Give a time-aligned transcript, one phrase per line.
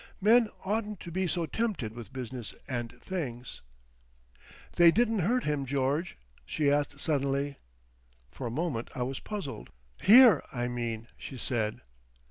[0.19, 3.61] "Men oughtn't to be so tempted with business and things....
[4.77, 7.57] "They didn't hurt him, George?" she asked suddenly.
[8.31, 9.69] For a moment I was puzzled.
[10.01, 11.81] "Here, I mean," she said.